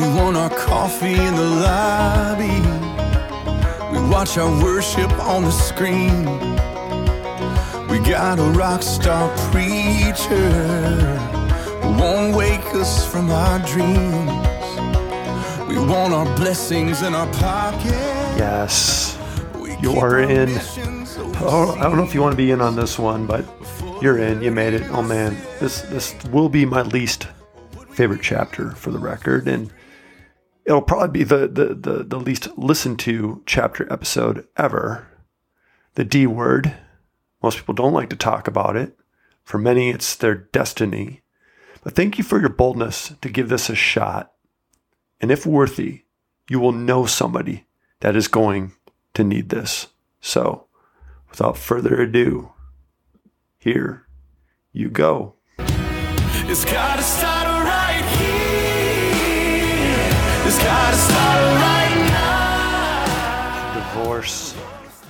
We 0.00 0.06
want 0.06 0.34
our 0.34 0.48
coffee 0.48 1.12
in 1.12 1.34
the 1.34 1.44
lobby. 1.44 2.46
We 3.92 4.08
watch 4.08 4.38
our 4.38 4.50
worship 4.62 5.12
on 5.18 5.42
the 5.44 5.50
screen. 5.50 6.24
We 7.86 7.98
got 7.98 8.38
a 8.38 8.50
rock 8.56 8.82
star 8.82 9.28
preacher 9.50 10.48
who 11.82 11.88
won't 12.00 12.34
wake 12.34 12.64
us 12.74 13.04
from 13.12 13.30
our 13.30 13.58
dreams. 13.66 14.30
We 15.68 15.76
want 15.76 16.14
our 16.14 16.34
blessings 16.34 17.02
in 17.02 17.14
our 17.14 17.30
pocket. 17.34 17.92
Yes, 18.38 19.18
you 19.82 19.96
are 19.98 20.18
in. 20.20 20.48
Oh, 21.42 21.76
I 21.78 21.82
don't 21.82 21.98
know 21.98 22.04
if 22.04 22.14
you 22.14 22.22
want 22.22 22.32
to 22.32 22.38
be 22.38 22.52
in 22.52 22.62
on 22.62 22.74
this 22.74 22.98
one, 22.98 23.26
but 23.26 23.44
you're 24.00 24.16
in. 24.16 24.40
You 24.40 24.50
made 24.50 24.72
it. 24.72 24.90
Oh 24.92 25.02
man, 25.02 25.36
this 25.58 25.82
this 25.82 26.14
will 26.32 26.48
be 26.48 26.64
my 26.64 26.80
least 26.80 27.28
favorite 27.90 28.22
chapter 28.22 28.70
for 28.70 28.90
the 28.90 28.98
record, 28.98 29.46
and 29.46 29.70
it'll 30.70 30.82
probably 30.82 31.08
be 31.08 31.24
the 31.24 31.48
the 31.48 31.74
the, 31.74 32.04
the 32.04 32.18
least 32.18 32.56
listened 32.56 33.00
to 33.00 33.42
chapter 33.44 33.92
episode 33.92 34.46
ever. 34.56 35.08
The 35.94 36.04
D 36.04 36.26
word. 36.26 36.76
Most 37.42 37.58
people 37.58 37.74
don't 37.74 37.92
like 37.92 38.08
to 38.10 38.16
talk 38.16 38.46
about 38.46 38.76
it. 38.76 38.96
For 39.42 39.58
many, 39.58 39.90
it's 39.90 40.14
their 40.14 40.36
destiny. 40.36 41.22
But 41.82 41.94
thank 41.94 42.18
you 42.18 42.24
for 42.24 42.38
your 42.38 42.50
boldness 42.50 43.14
to 43.20 43.28
give 43.28 43.48
this 43.48 43.68
a 43.68 43.74
shot. 43.74 44.32
And 45.20 45.32
if 45.32 45.44
worthy, 45.44 46.02
you 46.48 46.60
will 46.60 46.72
know 46.72 47.06
somebody 47.06 47.66
that 48.00 48.14
is 48.14 48.28
going 48.28 48.72
to 49.14 49.24
need 49.24 49.48
this. 49.48 49.88
So, 50.20 50.66
without 51.30 51.56
further 51.56 52.00
ado, 52.00 52.52
here 53.58 54.06
you 54.72 54.88
go. 54.90 55.34
It's 55.58 56.64
gotta 56.64 57.02
start 57.02 57.39
right. 61.60 62.10
Divorce. 63.74 64.54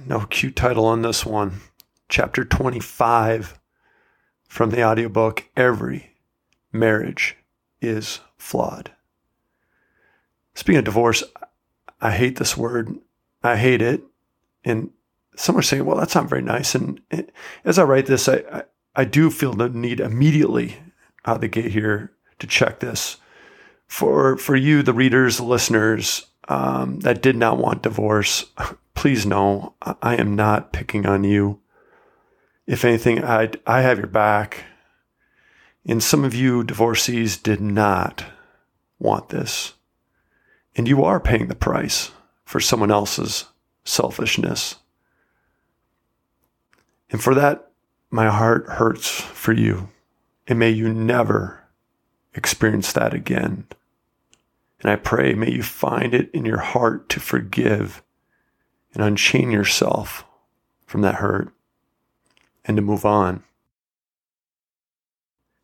No 0.06 0.20
cute 0.26 0.56
title 0.56 0.84
on 0.84 1.02
this 1.02 1.24
one. 1.24 1.60
Chapter 2.08 2.44
25 2.44 3.58
from 4.48 4.70
the 4.70 4.82
audiobook 4.82 5.48
Every 5.56 6.16
Marriage 6.72 7.36
is 7.80 8.20
Flawed. 8.36 8.90
Speaking 10.54 10.78
of 10.80 10.84
divorce, 10.84 11.22
I 12.00 12.10
hate 12.12 12.36
this 12.36 12.56
word. 12.56 12.98
I 13.42 13.56
hate 13.56 13.80
it. 13.80 14.02
And 14.64 14.90
some 15.36 15.56
are 15.56 15.62
saying, 15.62 15.84
well, 15.84 15.96
that's 15.96 16.14
not 16.14 16.28
very 16.28 16.42
nice. 16.42 16.74
And 16.74 17.00
as 17.64 17.78
I 17.78 17.84
write 17.84 18.06
this, 18.06 18.28
I, 18.28 18.42
I, 18.52 18.62
I 18.96 19.04
do 19.04 19.30
feel 19.30 19.52
the 19.52 19.68
need 19.68 20.00
immediately 20.00 20.76
out 21.24 21.36
of 21.36 21.40
the 21.40 21.48
gate 21.48 21.72
here 21.72 22.12
to 22.40 22.46
check 22.46 22.80
this. 22.80 23.16
For, 23.90 24.36
for 24.36 24.54
you, 24.54 24.84
the 24.84 24.94
readers, 24.94 25.40
listeners 25.40 26.26
um, 26.48 27.00
that 27.00 27.20
did 27.20 27.34
not 27.34 27.58
want 27.58 27.82
divorce, 27.82 28.44
please 28.94 29.26
know 29.26 29.74
I 30.00 30.14
am 30.14 30.36
not 30.36 30.72
picking 30.72 31.06
on 31.06 31.24
you. 31.24 31.58
If 32.68 32.84
anything, 32.84 33.24
I, 33.24 33.50
I 33.66 33.80
have 33.80 33.98
your 33.98 34.06
back. 34.06 34.62
And 35.84 36.00
some 36.00 36.22
of 36.22 36.36
you 36.36 36.62
divorcees 36.62 37.36
did 37.36 37.60
not 37.60 38.24
want 39.00 39.30
this. 39.30 39.74
And 40.76 40.86
you 40.86 41.02
are 41.02 41.18
paying 41.18 41.48
the 41.48 41.56
price 41.56 42.12
for 42.44 42.60
someone 42.60 42.92
else's 42.92 43.46
selfishness. 43.82 44.76
And 47.10 47.20
for 47.20 47.34
that, 47.34 47.72
my 48.08 48.28
heart 48.28 48.66
hurts 48.68 49.20
for 49.20 49.52
you. 49.52 49.88
And 50.46 50.60
may 50.60 50.70
you 50.70 50.94
never 50.94 51.64
experience 52.34 52.92
that 52.92 53.12
again. 53.12 53.66
And 54.80 54.90
I 54.90 54.96
pray, 54.96 55.34
may 55.34 55.50
you 55.50 55.62
find 55.62 56.14
it 56.14 56.30
in 56.32 56.44
your 56.44 56.58
heart 56.60 57.08
to 57.10 57.20
forgive 57.20 58.02
and 58.94 59.02
unchain 59.02 59.50
yourself 59.50 60.24
from 60.86 61.02
that 61.02 61.16
hurt 61.16 61.52
and 62.64 62.76
to 62.76 62.82
move 62.82 63.04
on. 63.04 63.42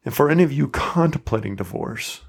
And 0.04 0.14
for 0.14 0.30
any 0.30 0.42
of 0.42 0.52
you 0.52 0.68
contemplating 0.68 1.56
divorce, 1.56 2.22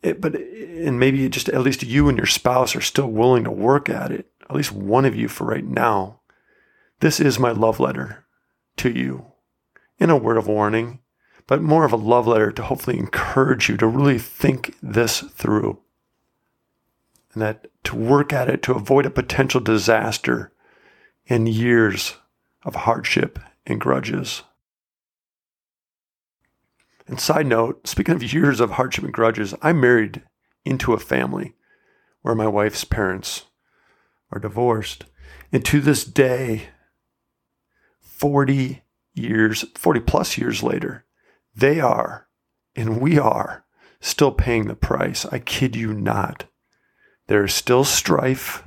it, 0.00 0.20
but 0.20 0.34
and 0.34 0.98
maybe 0.98 1.28
just 1.28 1.48
at 1.48 1.60
least 1.60 1.82
you 1.82 2.08
and 2.08 2.16
your 2.16 2.26
spouse 2.26 2.74
are 2.74 2.80
still 2.80 3.08
willing 3.08 3.44
to 3.44 3.50
work 3.50 3.88
at 3.88 4.10
it. 4.10 4.30
At 4.48 4.56
least 4.56 4.72
one 4.72 5.04
of 5.04 5.14
you 5.14 5.28
for 5.28 5.44
right 5.44 5.64
now. 5.64 6.20
This 7.00 7.20
is 7.20 7.38
my 7.38 7.52
love 7.52 7.78
letter 7.78 8.24
to 8.78 8.90
you, 8.90 9.26
in 9.98 10.08
a 10.08 10.16
word 10.16 10.38
of 10.38 10.46
warning, 10.46 11.00
but 11.46 11.62
more 11.62 11.84
of 11.84 11.92
a 11.92 11.96
love 11.96 12.26
letter 12.26 12.52
to 12.52 12.62
hopefully 12.62 12.98
encourage 12.98 13.68
you 13.68 13.76
to 13.76 13.86
really 13.86 14.18
think 14.18 14.76
this 14.82 15.20
through, 15.20 15.78
and 17.32 17.42
that 17.42 17.66
to 17.84 17.96
work 17.96 18.32
at 18.32 18.48
it 18.48 18.62
to 18.62 18.74
avoid 18.74 19.06
a 19.06 19.10
potential 19.10 19.60
disaster 19.60 20.52
in 21.26 21.46
years 21.46 22.14
of 22.64 22.74
hardship 22.74 23.38
and 23.66 23.80
grudges. 23.80 24.42
And 27.06 27.20
side 27.20 27.46
note, 27.46 27.86
speaking 27.86 28.14
of 28.14 28.32
years 28.32 28.60
of 28.60 28.72
hardship 28.72 29.04
and 29.04 29.12
grudges, 29.12 29.54
I 29.60 29.72
married 29.72 30.22
into 30.64 30.92
a 30.92 30.98
family 30.98 31.54
where 32.22 32.34
my 32.34 32.46
wife's 32.46 32.84
parents 32.84 33.46
are 34.30 34.38
divorced. 34.38 35.04
And 35.52 35.64
to 35.66 35.80
this 35.80 36.04
day, 36.04 36.68
40 38.00 38.82
years, 39.14 39.64
40 39.76 40.00
plus 40.00 40.38
years 40.38 40.62
later, 40.62 41.04
they 41.54 41.80
are, 41.80 42.28
and 42.74 43.00
we 43.00 43.18
are, 43.18 43.64
still 44.00 44.32
paying 44.32 44.66
the 44.66 44.74
price. 44.74 45.26
I 45.26 45.38
kid 45.38 45.76
you 45.76 45.92
not. 45.92 46.44
There 47.26 47.44
is 47.44 47.54
still 47.54 47.84
strife, 47.84 48.64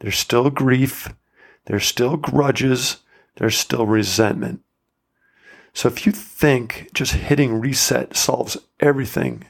there's 0.00 0.18
still 0.18 0.50
grief, 0.50 1.14
there's 1.66 1.84
still 1.84 2.16
grudges, 2.16 2.98
there's 3.36 3.56
still 3.56 3.86
resentment. 3.86 4.60
So 5.72 5.88
if 5.88 6.04
you 6.04 6.12
think 6.12 6.90
just 6.92 7.14
hitting 7.14 7.60
reset 7.60 8.16
solves 8.16 8.58
everything, 8.80 9.44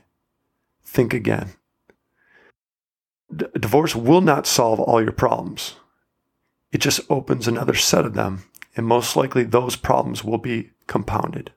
think 0.84 1.14
again. 1.14 1.50
D- 3.34 3.47
divorce 3.59 3.97
will 3.97 4.20
not 4.20 4.47
solve 4.47 4.78
all 4.78 5.03
your 5.03 5.12
problems. 5.12 5.76
It 6.70 6.78
just 6.78 7.00
opens 7.10 7.49
another 7.49 7.75
set 7.75 8.04
of 8.04 8.14
them, 8.14 8.44
and 8.76 8.87
most 8.87 9.16
likely 9.16 9.44
those 9.44 9.76
problems 9.76 10.22
will 10.22 10.38
be 10.38 10.70
compounded. 10.87 11.53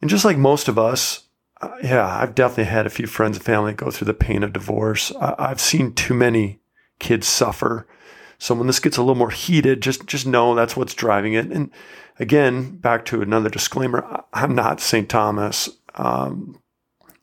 And 0.00 0.08
just 0.08 0.24
like 0.24 0.38
most 0.38 0.68
of 0.68 0.78
us, 0.78 1.24
uh, 1.60 1.76
yeah, 1.82 2.06
I've 2.06 2.34
definitely 2.34 2.64
had 2.64 2.86
a 2.86 2.90
few 2.90 3.06
friends 3.06 3.36
and 3.36 3.44
family 3.44 3.74
go 3.74 3.90
through 3.90 4.06
the 4.06 4.14
pain 4.14 4.42
of 4.42 4.52
divorce. 4.52 5.12
I've 5.20 5.60
seen 5.60 5.92
too 5.92 6.14
many 6.14 6.60
kids 6.98 7.26
suffer. 7.26 7.86
So 8.38 8.54
when 8.54 8.66
this 8.66 8.80
gets 8.80 8.96
a 8.96 9.02
little 9.02 9.14
more 9.14 9.30
heated, 9.30 9.82
just 9.82 10.06
just 10.06 10.26
know 10.26 10.54
that's 10.54 10.76
what's 10.76 10.94
driving 10.94 11.34
it. 11.34 11.52
And 11.52 11.70
again, 12.18 12.76
back 12.76 13.04
to 13.06 13.20
another 13.20 13.50
disclaimer: 13.50 14.24
I'm 14.32 14.54
not 14.54 14.80
St. 14.80 15.08
Thomas. 15.08 15.68
Um, 15.96 16.58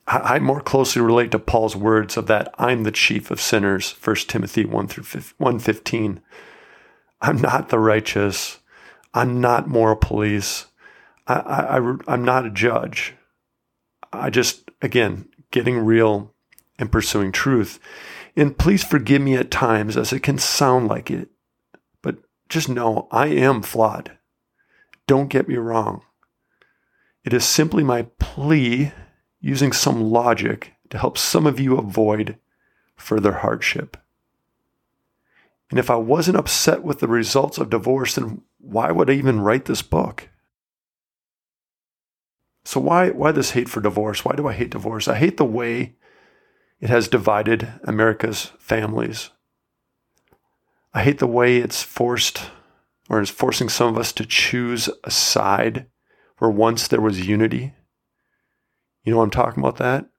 I, 0.06 0.36
I 0.36 0.38
more 0.38 0.60
closely 0.60 1.02
relate 1.02 1.32
to 1.32 1.40
Paul's 1.40 1.74
words 1.74 2.16
of 2.16 2.28
that 2.28 2.54
I'm 2.58 2.84
the 2.84 2.92
chief 2.92 3.32
of 3.32 3.40
sinners, 3.40 3.92
1 4.02 4.16
Timothy 4.28 4.64
1 4.64 4.86
through 4.86 5.22
115. 5.38 6.20
I'm 7.20 7.40
not 7.40 7.70
the 7.70 7.80
righteous. 7.80 8.60
I'm 9.12 9.40
not 9.40 9.66
moral 9.66 9.96
police. 9.96 10.66
I, 11.28 11.78
I, 11.78 11.96
I'm 12.08 12.24
not 12.24 12.46
a 12.46 12.50
judge. 12.50 13.14
I 14.12 14.30
just, 14.30 14.70
again, 14.82 15.28
getting 15.50 15.78
real 15.78 16.34
and 16.78 16.90
pursuing 16.90 17.32
truth. 17.32 17.78
And 18.36 18.56
please 18.56 18.82
forgive 18.82 19.20
me 19.20 19.36
at 19.36 19.50
times 19.50 19.96
as 19.96 20.12
it 20.12 20.22
can 20.22 20.38
sound 20.38 20.88
like 20.88 21.10
it, 21.10 21.28
but 22.02 22.16
just 22.48 22.68
know 22.68 23.08
I 23.10 23.26
am 23.26 23.62
flawed. 23.62 24.12
Don't 25.06 25.28
get 25.28 25.48
me 25.48 25.56
wrong. 25.56 26.02
It 27.24 27.32
is 27.32 27.44
simply 27.44 27.82
my 27.82 28.02
plea 28.18 28.92
using 29.40 29.72
some 29.72 30.10
logic 30.10 30.72
to 30.90 30.98
help 30.98 31.18
some 31.18 31.46
of 31.46 31.60
you 31.60 31.76
avoid 31.76 32.38
further 32.96 33.32
hardship. 33.32 33.96
And 35.70 35.78
if 35.78 35.90
I 35.90 35.96
wasn't 35.96 36.38
upset 36.38 36.82
with 36.82 37.00
the 37.00 37.08
results 37.08 37.58
of 37.58 37.70
divorce, 37.70 38.14
then 38.14 38.42
why 38.58 38.90
would 38.90 39.10
I 39.10 39.14
even 39.14 39.40
write 39.40 39.66
this 39.66 39.82
book? 39.82 40.28
So 42.68 42.80
why 42.80 43.08
why 43.08 43.32
this 43.32 43.52
hate 43.52 43.70
for 43.70 43.80
divorce? 43.80 44.26
Why 44.26 44.34
do 44.36 44.46
I 44.46 44.52
hate 44.52 44.72
divorce? 44.72 45.08
I 45.08 45.16
hate 45.16 45.38
the 45.38 45.44
way 45.46 45.94
it 46.80 46.90
has 46.90 47.08
divided 47.08 47.66
America's 47.84 48.52
families. 48.58 49.30
I 50.92 51.02
hate 51.02 51.18
the 51.18 51.26
way 51.26 51.56
it's 51.56 51.82
forced 51.82 52.50
or 53.08 53.22
is 53.22 53.30
forcing 53.30 53.70
some 53.70 53.88
of 53.94 53.98
us 53.98 54.12
to 54.12 54.26
choose 54.26 54.90
a 55.02 55.10
side 55.10 55.86
where 56.36 56.50
once 56.50 56.88
there 56.88 57.00
was 57.00 57.26
unity. 57.26 57.72
You 59.02 59.14
know 59.14 59.22
I'm 59.22 59.30
talking 59.30 59.62
about 59.62 59.78
that? 59.78 60.10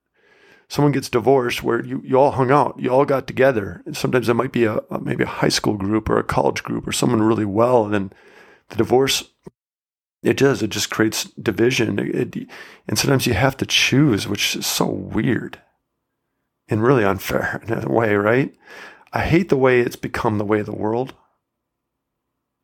Someone 0.67 0.91
gets 0.91 1.07
divorced 1.07 1.61
where 1.61 1.85
you, 1.85 2.01
you 2.03 2.15
all 2.15 2.31
hung 2.31 2.49
out, 2.49 2.79
you 2.79 2.89
all 2.89 3.05
got 3.05 3.27
together. 3.27 3.83
And 3.85 3.95
sometimes 3.95 4.27
it 4.27 4.33
might 4.33 4.53
be 4.53 4.63
a, 4.63 4.77
a 4.89 4.99
maybe 4.99 5.23
a 5.23 5.27
high 5.27 5.49
school 5.49 5.77
group 5.77 6.09
or 6.09 6.17
a 6.17 6.23
college 6.23 6.63
group 6.63 6.87
or 6.87 6.93
someone 6.93 7.21
really 7.21 7.45
well, 7.45 7.85
and 7.85 7.93
then 7.93 8.13
the 8.69 8.75
divorce 8.75 9.23
It 10.21 10.37
does. 10.37 10.61
It 10.61 10.69
just 10.69 10.89
creates 10.89 11.25
division. 11.25 11.97
It, 11.99 12.49
and 12.87 12.99
sometimes 12.99 13.25
you 13.25 13.33
have 13.33 13.55
to 13.57 13.65
choose, 13.65 14.27
which 14.27 14.55
is 14.55 14.65
so 14.65 14.85
weird 14.85 15.61
and 16.67 16.83
really 16.83 17.03
unfair 17.03 17.61
in 17.67 17.83
a 17.83 17.91
way, 17.91 18.15
right? 18.15 18.53
I 19.11 19.21
hate 19.21 19.49
the 19.49 19.57
way 19.57 19.79
it's 19.79 19.95
become 19.95 20.37
the 20.37 20.45
way 20.45 20.59
of 20.59 20.65
the 20.65 20.75
world. 20.75 21.13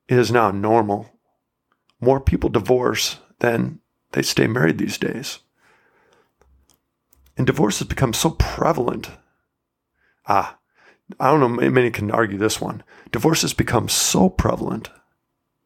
It 0.07 0.19
is 0.19 0.31
now 0.31 0.51
normal. 0.51 1.09
More 1.99 2.19
people 2.19 2.49
divorce 2.49 3.17
than 3.39 3.79
they 4.11 4.21
stay 4.21 4.47
married 4.47 4.77
these 4.77 4.97
days. 4.97 5.39
And 7.37 7.47
divorce 7.47 7.79
has 7.79 7.87
become 7.87 8.13
so 8.13 8.31
prevalent. 8.31 9.09
Ah, 10.27 10.57
I 11.19 11.31
don't 11.31 11.39
know, 11.39 11.69
many 11.69 11.89
can 11.89 12.11
argue 12.11 12.37
this 12.37 12.61
one. 12.61 12.83
Divorce 13.11 13.41
has 13.41 13.53
become 13.53 13.89
so 13.89 14.29
prevalent 14.29 14.89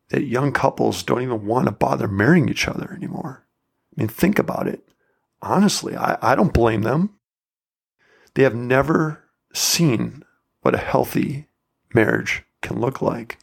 that 0.09 0.23
young 0.23 0.51
couples 0.51 1.03
don't 1.03 1.21
even 1.21 1.45
want 1.45 1.65
to 1.65 1.71
bother 1.71 2.07
marrying 2.07 2.49
each 2.49 2.67
other 2.67 2.93
anymore. 2.93 3.45
I 3.95 4.01
mean, 4.01 4.07
think 4.07 4.39
about 4.39 4.67
it. 4.67 4.87
Honestly, 5.41 5.95
I, 5.95 6.17
I 6.21 6.35
don't 6.35 6.53
blame 6.53 6.81
them. 6.81 7.15
They 8.33 8.43
have 8.43 8.55
never 8.55 9.23
seen 9.53 10.23
what 10.61 10.75
a 10.75 10.79
healthy 10.79 11.47
marriage 11.93 12.43
can 12.61 12.79
look 12.79 13.01
like. 13.01 13.37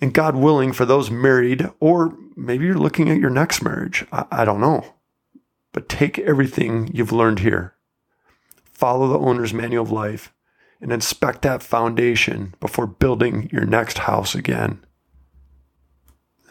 And 0.00 0.14
God 0.14 0.34
willing, 0.34 0.72
for 0.72 0.86
those 0.86 1.10
married, 1.10 1.68
or 1.78 2.16
maybe 2.36 2.64
you're 2.64 2.74
looking 2.74 3.10
at 3.10 3.20
your 3.20 3.30
next 3.30 3.62
marriage, 3.62 4.06
I, 4.12 4.24
I 4.30 4.44
don't 4.44 4.60
know. 4.60 4.94
But 5.72 5.88
take 5.88 6.18
everything 6.18 6.90
you've 6.94 7.12
learned 7.12 7.40
here, 7.40 7.74
follow 8.64 9.08
the 9.08 9.18
owner's 9.18 9.52
manual 9.52 9.84
of 9.84 9.92
life, 9.92 10.32
and 10.80 10.90
inspect 10.90 11.42
that 11.42 11.62
foundation 11.62 12.54
before 12.60 12.86
building 12.86 13.50
your 13.52 13.66
next 13.66 13.98
house 13.98 14.34
again. 14.34 14.82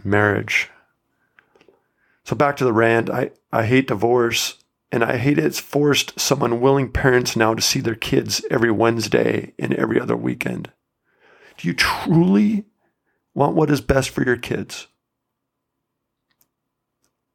Marriage. 0.04 0.70
So 2.24 2.36
back 2.36 2.58
to 2.58 2.64
the 2.64 2.74
rant. 2.74 3.10
I, 3.10 3.32
I 3.52 3.66
hate 3.66 3.88
divorce 3.88 4.60
and 4.92 5.04
I 5.04 5.18
hate 5.18 5.38
it's 5.38 5.60
forced 5.60 6.20
some 6.20 6.42
unwilling 6.42 6.92
parents 6.92 7.36
now 7.36 7.54
to 7.54 7.62
see 7.62 7.80
their 7.80 7.96
kids 7.96 8.44
every 8.50 8.72
Wednesday 8.72 9.54
and 9.60 9.74
every 9.74 10.00
other 10.00 10.16
weekend. 10.16 10.72
Do 11.58 11.68
you 11.68 11.74
truly 11.74 12.66
want 13.34 13.56
what 13.56 13.70
is 13.70 13.82
best 13.82 14.10
for 14.10 14.24
your 14.24 14.38
kids? 14.38 14.88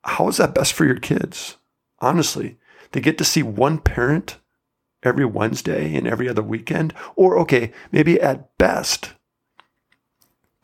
How 0.02 0.28
is 0.28 0.37
that 0.38 0.55
best 0.55 0.72
for 0.72 0.84
your 0.84 0.99
kids? 0.99 1.56
Honestly, 2.00 2.58
they 2.93 3.00
get 3.00 3.19
to 3.19 3.25
see 3.25 3.43
one 3.43 3.78
parent 3.78 4.38
every 5.02 5.25
Wednesday 5.25 5.94
and 5.94 6.06
every 6.06 6.28
other 6.28 6.43
weekend, 6.43 6.94
or 7.16 7.38
okay, 7.38 7.72
maybe 7.93 8.20
at 8.20 8.56
best 8.58 9.12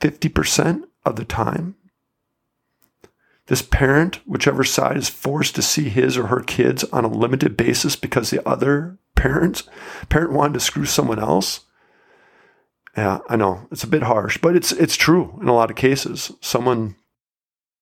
50% 0.01 0.85
of 1.05 1.17
the 1.17 1.25
time. 1.25 1.77
This 3.51 3.63
parent, 3.63 4.21
whichever 4.29 4.63
side, 4.63 4.97
is 4.97 5.09
forced 5.09 5.57
to 5.57 5.63
see 5.63 5.89
his 5.89 6.17
or 6.17 6.29
her 6.29 6.39
kids 6.39 6.85
on 6.85 7.05
a 7.05 7.09
limited 7.09 7.57
basis 7.57 7.97
because 7.97 8.31
the 8.31 8.49
other 8.49 8.97
parent 9.17 9.65
parent 10.09 10.31
wanted 10.31 10.55
to 10.55 10.61
screw 10.61 10.85
someone 10.85 11.19
else. 11.19 11.63
Yeah, 12.97 13.19
I 13.29 13.35
know 13.35 13.67
it's 13.73 13.83
a 13.83 13.89
bit 13.89 14.05
harsh, 14.05 14.39
but 14.39 14.55
it's 14.55 14.71
it's 14.71 14.95
true 14.95 15.37
in 15.43 15.49
a 15.49 15.53
lot 15.53 15.69
of 15.69 15.77
cases. 15.77 16.31
Someone 16.41 16.95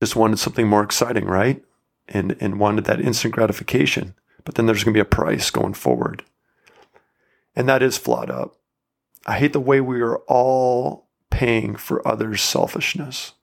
just 0.02 0.16
wanted 0.16 0.38
something 0.38 0.66
more 0.66 0.82
exciting, 0.82 1.26
right? 1.26 1.62
And 2.08 2.34
and 2.40 2.58
wanted 2.58 2.86
that 2.86 3.02
instant 3.02 3.34
gratification. 3.34 4.14
But 4.46 4.54
then 4.54 4.64
there's 4.64 4.82
going 4.84 4.94
to 4.94 4.96
be 4.96 5.02
a 5.02 5.04
price 5.04 5.50
going 5.50 5.74
forward. 5.74 6.24
And 7.54 7.68
that 7.68 7.82
is 7.82 7.98
flawed 7.98 8.30
up. 8.30 8.56
I 9.26 9.38
hate 9.38 9.52
the 9.52 9.60
way 9.60 9.82
we 9.82 10.00
are 10.00 10.16
all 10.28 11.10
paying 11.28 11.76
for 11.76 12.08
others' 12.08 12.40
selfishness 12.40 13.34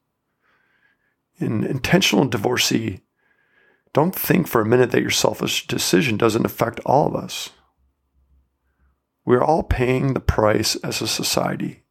an 1.39 1.63
intentional 1.63 2.25
divorcee, 2.25 3.01
don't 3.93 4.15
think 4.15 4.47
for 4.47 4.61
a 4.61 4.65
minute 4.65 4.91
that 4.91 5.01
your 5.01 5.11
selfish 5.11 5.67
decision 5.67 6.17
doesn't 6.17 6.45
affect 6.45 6.79
all 6.85 7.07
of 7.07 7.15
us. 7.15 7.51
We're 9.25 9.43
all 9.43 9.63
paying 9.63 10.13
the 10.13 10.19
price 10.19 10.75
as 10.77 11.01
a 11.01 11.07
society. 11.07 11.83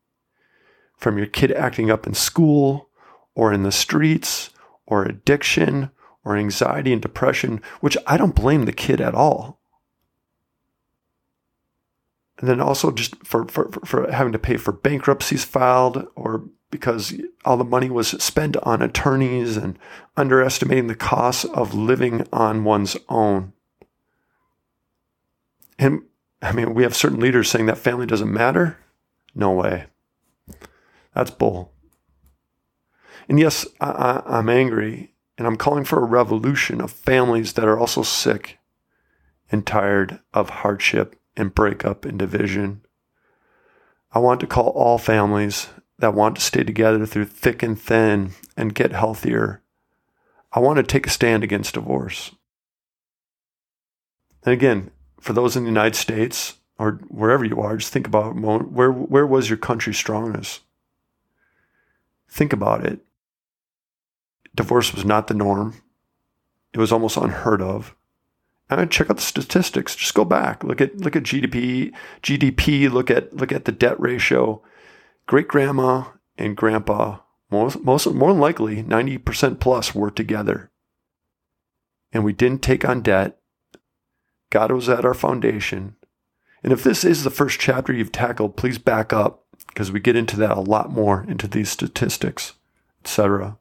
From 0.97 1.19
your 1.19 1.27
kid 1.27 1.51
acting 1.53 1.91
up 1.91 2.07
in 2.07 2.15
school 2.15 2.89
or 3.35 3.53
in 3.53 3.65
the 3.65 3.73
streets 3.73 4.51
or 4.87 5.05
addiction 5.05 5.91
or 6.25 6.37
anxiety 6.37 6.93
and 6.93 7.03
depression, 7.03 7.61
which 7.81 7.97
I 8.07 8.17
don't 8.17 8.35
blame 8.35 8.65
the 8.65 8.73
kid 8.73 9.01
at 9.01 9.15
all. 9.15 9.61
And 12.39 12.49
then 12.49 12.61
also 12.61 12.91
just 12.91 13.17
for, 13.25 13.47
for, 13.49 13.71
for 13.85 14.11
having 14.11 14.33
to 14.33 14.39
pay 14.39 14.57
for 14.57 14.73
bankruptcies 14.73 15.45
filed 15.45 16.07
or 16.15 16.45
because 16.75 17.15
all 17.45 17.57
the 17.57 17.63
money 17.63 17.89
was 17.89 18.21
spent 18.21 18.57
on 18.65 18.83
attorneys 18.83 19.57
and 19.57 19.79
underestimating 20.17 20.89
the 20.89 20.97
costs 20.97 21.45
of 21.45 21.73
living 21.73 22.27
on 22.33 22.65
one's 22.65 22.97
own. 23.09 23.53
And 25.79 26.03
I 26.43 26.51
mean, 26.51 26.75
we 26.75 26.83
have 26.83 26.97
certain 26.97 27.21
leaders 27.21 27.49
saying 27.49 27.67
that 27.67 27.79
family 27.79 28.07
doesn't 28.07 28.33
matter. 28.33 28.77
No 29.37 29.53
way. 29.53 29.85
That's 31.15 31.31
bull. 31.31 31.71
And 33.29 33.39
yes, 33.39 33.69
I, 33.81 34.21
am 34.27 34.49
angry 34.49 35.15
and 35.39 35.47
I'm 35.47 35.57
calling 35.57 35.85
for 35.85 36.03
a 36.03 36.07
revolution 36.07 36.81
of 36.81 36.91
families 36.91 37.53
that 37.53 37.69
are 37.69 37.79
also 37.79 38.03
sick 38.03 38.59
and 39.53 39.65
tired 39.65 40.19
of 40.33 40.51
hardship 40.51 41.15
and 41.37 41.55
breakup 41.55 42.05
and 42.05 42.19
division. 42.19 42.85
I 44.11 44.19
want 44.19 44.41
to 44.41 44.49
call 44.49 44.71
all 44.71 44.99
families 44.99 45.69
that 46.05 46.13
want 46.13 46.37
to 46.37 46.43
stay 46.43 46.63
together 46.63 47.07
through 47.07 47.25
thick 47.25 47.63
and 47.63 47.81
thin 47.81 48.33
and 48.59 48.75
get 48.75 48.93
healthier. 48.93 49.63
I 50.53 50.61
want 50.61 50.77
to 50.77 50.83
take 50.83 51.07
a 51.07 51.11
stand 51.11 51.43
against 51.43 51.75
divorce. 51.75 52.31
And 54.45 54.53
again, 54.53 54.91
for 55.19 55.33
those 55.33 55.57
in 55.57 55.63
the 55.63 55.71
United 55.71 55.97
States 55.97 56.59
or 56.79 57.01
wherever 57.09 57.43
you 57.43 57.59
are, 57.63 57.79
just 57.79 57.91
think 57.91 58.07
about 58.07 58.37
where 58.37 58.93
where 58.93 59.27
was 59.27 59.49
your 59.49 59.57
country 59.57 59.95
strongest? 59.95 60.61
Think 62.29 62.53
about 62.53 62.85
it. 62.85 63.01
Divorce 64.55 64.93
was 64.93 65.07
not 65.07 65.29
the 65.29 65.35
norm. 65.35 65.81
It 66.75 66.79
was 66.79 66.93
almost 66.93 67.17
unheard 67.17 67.63
of. 67.63 67.97
And 68.69 68.91
check 68.91 69.09
out 69.09 69.17
the 69.17 69.23
statistics. 69.23 69.97
Just 69.97 70.13
go 70.13 70.27
back. 70.27 70.65
Look 70.65 70.83
at 70.83 70.99
look 70.99 71.17
at 71.17 71.23
GDP, 71.23 71.95
GDP, 72.23 72.93
look 72.93 73.11
at 73.11 73.35
look 73.35 73.53
at 73.53 73.65
the 73.65 73.73
debt 73.73 73.99
ratio 73.99 74.63
great 75.27 75.49
grandma 75.49 76.05
and 76.37 76.57
grandpa, 76.57 77.19
most, 77.51 77.81
most, 77.83 78.07
more 78.13 78.33
than 78.33 78.41
likely 78.41 78.83
90% 78.83 79.61
plus, 79.61 79.95
were 79.95 80.11
together. 80.11 80.71
And 82.13 82.25
we 82.25 82.33
didn't 82.33 82.63
take 82.63 82.85
on 82.85 83.03
debt. 83.03 83.39
God 84.51 84.71
was 84.71 84.89
at 84.89 85.05
our 85.05 85.15
foundation. 85.15 85.97
And 86.63 86.73
if 86.73 86.83
this 86.83 87.05
is 87.05 87.25
the 87.25 87.31
first 87.31 87.61
chapter 87.61 87.93
you've 87.93 88.13
tackled, 88.13 88.57
please 88.57 88.79
back 88.79 89.13
up 89.13 89.45
because 89.69 89.93
we 89.93 90.01
get 90.01 90.17
into 90.17 90.37
that 90.37 90.57
a 90.57 90.61
lot 90.61 90.91
more 90.91 91.25
into 91.29 91.49
these 91.49 91.69
statistics, 91.69 92.55
etc. 93.03 93.59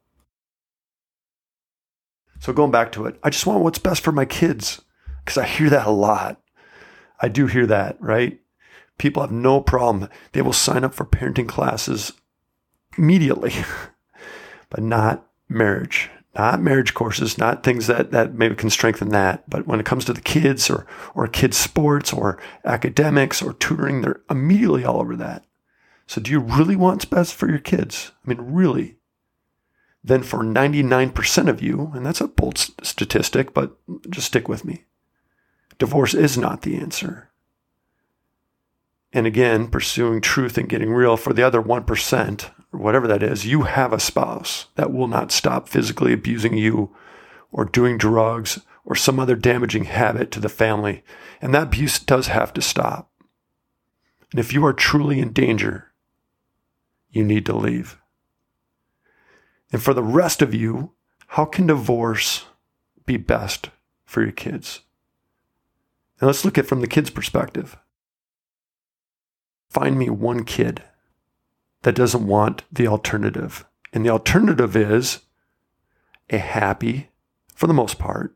So 2.38 2.52
going 2.52 2.70
back 2.70 2.92
to 2.92 3.06
it, 3.06 3.18
I 3.22 3.30
just 3.30 3.46
want 3.46 3.62
what's 3.62 3.78
best 3.78 4.02
for 4.02 4.12
my 4.12 4.24
kids 4.24 4.82
because 5.24 5.38
I 5.38 5.46
hear 5.46 5.70
that 5.70 5.86
a 5.86 5.90
lot. 5.90 6.40
I 7.20 7.28
do 7.28 7.46
hear 7.46 7.66
that, 7.66 7.96
right? 8.00 8.38
People 8.98 9.22
have 9.22 9.32
no 9.32 9.60
problem. 9.60 10.08
They 10.32 10.42
will 10.42 10.52
sign 10.52 10.84
up 10.84 10.94
for 10.94 11.04
parenting 11.04 11.48
classes 11.48 12.12
immediately, 12.96 13.52
but 14.70 14.82
not 14.82 15.26
marriage, 15.48 16.10
not 16.36 16.62
marriage 16.62 16.94
courses, 16.94 17.36
not 17.36 17.62
things 17.62 17.86
that, 17.88 18.12
that 18.12 18.34
maybe 18.34 18.54
can 18.54 18.70
strengthen 18.70 19.08
that. 19.10 19.48
But 19.48 19.66
when 19.66 19.80
it 19.80 19.86
comes 19.86 20.04
to 20.04 20.12
the 20.12 20.20
kids 20.20 20.70
or, 20.70 20.86
or 21.14 21.26
kids' 21.26 21.56
sports 21.56 22.12
or 22.12 22.40
academics 22.64 23.42
or 23.42 23.52
tutoring, 23.54 24.00
they're 24.00 24.22
immediately 24.30 24.84
all 24.84 25.00
over 25.00 25.16
that. 25.16 25.44
So 26.06 26.20
do 26.20 26.30
you 26.30 26.40
really 26.40 26.76
want 26.76 26.96
what's 26.96 27.04
best 27.06 27.34
for 27.34 27.48
your 27.48 27.58
kids? 27.58 28.12
I 28.24 28.28
mean, 28.28 28.40
really? 28.40 28.96
Then 30.02 30.22
for 30.22 30.40
99% 30.40 31.48
of 31.48 31.62
you, 31.62 31.90
and 31.94 32.04
that's 32.04 32.20
a 32.20 32.28
bold 32.28 32.58
statistic, 32.58 33.54
but 33.54 33.76
just 34.10 34.26
stick 34.26 34.48
with 34.48 34.64
me. 34.64 34.84
Divorce 35.78 36.14
is 36.14 36.36
not 36.36 36.62
the 36.62 36.76
answer 36.76 37.30
and 39.14 39.28
again, 39.28 39.68
pursuing 39.68 40.20
truth 40.20 40.58
and 40.58 40.68
getting 40.68 40.92
real 40.92 41.16
for 41.16 41.32
the 41.32 41.44
other 41.44 41.62
1%, 41.62 42.50
or 42.72 42.80
whatever 42.80 43.06
that 43.06 43.22
is, 43.22 43.46
you 43.46 43.62
have 43.62 43.92
a 43.92 44.00
spouse 44.00 44.66
that 44.74 44.92
will 44.92 45.06
not 45.06 45.30
stop 45.30 45.68
physically 45.68 46.12
abusing 46.12 46.56
you 46.56 46.94
or 47.52 47.64
doing 47.64 47.96
drugs 47.96 48.60
or 48.84 48.96
some 48.96 49.20
other 49.20 49.36
damaging 49.36 49.84
habit 49.84 50.32
to 50.32 50.40
the 50.40 50.48
family. 50.48 51.04
And 51.40 51.54
that 51.54 51.68
abuse 51.68 52.00
does 52.00 52.26
have 52.26 52.52
to 52.54 52.60
stop. 52.60 53.08
And 54.32 54.40
if 54.40 54.52
you 54.52 54.66
are 54.66 54.72
truly 54.72 55.20
in 55.20 55.32
danger, 55.32 55.92
you 57.10 57.22
need 57.22 57.46
to 57.46 57.56
leave. 57.56 58.00
And 59.72 59.80
for 59.80 59.94
the 59.94 60.02
rest 60.02 60.42
of 60.42 60.52
you, 60.52 60.90
how 61.28 61.44
can 61.44 61.68
divorce 61.68 62.46
be 63.06 63.16
best 63.16 63.70
for 64.04 64.22
your 64.22 64.32
kids? 64.32 64.80
And 66.18 66.26
let's 66.26 66.44
look 66.44 66.58
at 66.58 66.64
it 66.64 66.68
from 66.68 66.80
the 66.80 66.88
kids' 66.88 67.10
perspective 67.10 67.76
find 69.74 69.98
me 69.98 70.08
one 70.08 70.44
kid 70.44 70.82
that 71.82 71.96
doesn't 71.96 72.26
want 72.26 72.62
the 72.72 72.86
alternative. 72.86 73.66
And 73.92 74.04
the 74.04 74.10
alternative 74.10 74.76
is 74.76 75.20
a 76.30 76.38
happy, 76.38 77.10
for 77.54 77.66
the 77.66 77.74
most 77.74 77.98
part, 77.98 78.34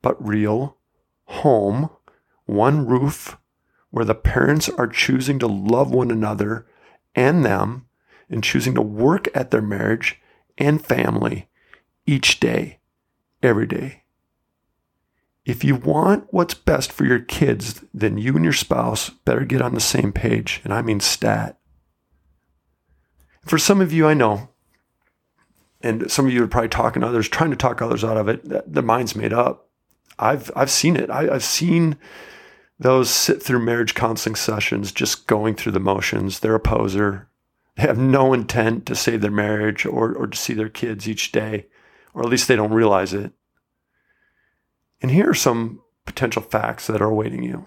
but 0.00 0.24
real 0.26 0.76
home, 1.24 1.90
one 2.46 2.86
roof, 2.86 3.36
where 3.90 4.04
the 4.04 4.14
parents 4.14 4.68
are 4.68 4.86
choosing 4.86 5.38
to 5.40 5.46
love 5.46 5.90
one 5.90 6.10
another 6.10 6.66
and 7.14 7.44
them 7.44 7.86
and 8.30 8.42
choosing 8.42 8.74
to 8.74 8.82
work 8.82 9.28
at 9.34 9.50
their 9.50 9.60
marriage 9.60 10.20
and 10.56 10.84
family 10.84 11.48
each 12.06 12.40
day, 12.40 12.78
every 13.42 13.66
day. 13.66 14.01
If 15.44 15.64
you 15.64 15.74
want 15.74 16.28
what's 16.30 16.54
best 16.54 16.92
for 16.92 17.04
your 17.04 17.18
kids, 17.18 17.84
then 17.92 18.16
you 18.16 18.34
and 18.36 18.44
your 18.44 18.52
spouse 18.52 19.10
better 19.10 19.44
get 19.44 19.60
on 19.60 19.74
the 19.74 19.80
same 19.80 20.12
page, 20.12 20.60
and 20.62 20.72
I 20.72 20.82
mean 20.82 21.00
stat. 21.00 21.58
For 23.44 23.58
some 23.58 23.80
of 23.80 23.92
you, 23.92 24.06
I 24.06 24.14
know, 24.14 24.50
and 25.80 26.08
some 26.10 26.26
of 26.26 26.32
you 26.32 26.44
are 26.44 26.48
probably 26.48 26.68
talking 26.68 27.02
others, 27.02 27.28
trying 27.28 27.50
to 27.50 27.56
talk 27.56 27.82
others 27.82 28.04
out 28.04 28.16
of 28.16 28.28
it. 28.28 28.72
Their 28.72 28.84
mind's 28.84 29.16
made 29.16 29.32
up. 29.32 29.68
I've 30.16 30.52
I've 30.54 30.70
seen 30.70 30.96
it. 30.96 31.10
I, 31.10 31.34
I've 31.34 31.44
seen 31.44 31.96
those 32.78 33.10
sit 33.10 33.42
through 33.42 33.64
marriage 33.64 33.94
counseling 33.94 34.36
sessions, 34.36 34.92
just 34.92 35.26
going 35.26 35.56
through 35.56 35.72
the 35.72 35.80
motions. 35.80 36.38
They're 36.38 36.54
a 36.54 36.60
poser. 36.60 37.28
They 37.76 37.82
have 37.82 37.98
no 37.98 38.32
intent 38.32 38.86
to 38.86 38.94
save 38.94 39.22
their 39.22 39.30
marriage 39.32 39.84
or 39.86 40.14
or 40.14 40.28
to 40.28 40.38
see 40.38 40.54
their 40.54 40.68
kids 40.68 41.08
each 41.08 41.32
day, 41.32 41.66
or 42.14 42.22
at 42.22 42.28
least 42.28 42.46
they 42.46 42.54
don't 42.54 42.72
realize 42.72 43.12
it. 43.12 43.32
And 45.02 45.10
here 45.10 45.28
are 45.28 45.34
some 45.34 45.82
potential 46.06 46.40
facts 46.40 46.86
that 46.86 47.02
are 47.02 47.10
awaiting 47.10 47.42
you. 47.42 47.66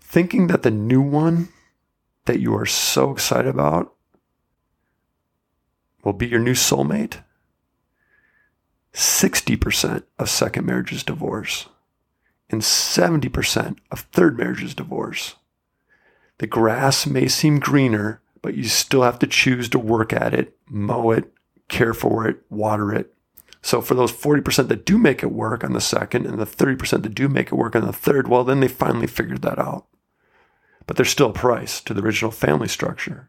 Thinking 0.00 0.46
that 0.46 0.62
the 0.62 0.70
new 0.70 1.00
one 1.00 1.48
that 2.26 2.40
you 2.40 2.54
are 2.54 2.66
so 2.66 3.10
excited 3.10 3.48
about 3.48 3.94
will 6.04 6.12
be 6.12 6.26
your 6.26 6.40
new 6.40 6.52
soulmate? 6.52 7.22
60% 8.92 10.04
of 10.18 10.30
second 10.30 10.66
marriages 10.66 11.02
divorce, 11.02 11.68
and 12.50 12.62
70% 12.62 13.78
of 13.90 14.00
third 14.00 14.36
marriages 14.36 14.74
divorce. 14.74 15.36
The 16.38 16.46
grass 16.46 17.06
may 17.06 17.28
seem 17.28 17.60
greener, 17.60 18.20
but 18.42 18.54
you 18.54 18.64
still 18.64 19.02
have 19.02 19.18
to 19.20 19.26
choose 19.26 19.68
to 19.70 19.78
work 19.78 20.12
at 20.12 20.34
it, 20.34 20.56
mow 20.68 21.10
it, 21.10 21.32
care 21.68 21.94
for 21.94 22.26
it, 22.26 22.40
water 22.50 22.92
it. 22.94 23.14
So 23.60 23.80
for 23.80 23.94
those 23.94 24.12
40% 24.12 24.68
that 24.68 24.84
do 24.86 24.98
make 24.98 25.22
it 25.22 25.32
work 25.32 25.64
on 25.64 25.72
the 25.72 25.80
second 25.80 26.26
and 26.26 26.38
the 26.38 26.46
30% 26.46 27.02
that 27.02 27.14
do 27.14 27.28
make 27.28 27.48
it 27.48 27.56
work 27.56 27.74
on 27.74 27.84
the 27.84 27.92
third, 27.92 28.28
well, 28.28 28.44
then 28.44 28.60
they 28.60 28.68
finally 28.68 29.06
figured 29.06 29.42
that 29.42 29.58
out 29.58 29.86
but 30.88 30.96
there's 30.96 31.10
still 31.10 31.30
a 31.30 31.34
price 31.34 31.82
to 31.82 31.94
the 31.94 32.02
original 32.02 32.30
family 32.30 32.66
structure. 32.66 33.28